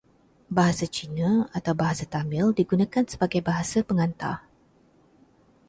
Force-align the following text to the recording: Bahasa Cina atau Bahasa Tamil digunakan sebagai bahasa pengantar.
Bahasa 0.55 0.85
Cina 0.95 1.29
atau 1.57 1.73
Bahasa 1.81 2.05
Tamil 2.15 2.47
digunakan 2.59 3.05
sebagai 3.11 3.41
bahasa 3.49 3.79
pengantar. 3.89 4.37